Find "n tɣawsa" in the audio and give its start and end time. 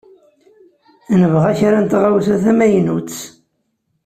1.81-2.35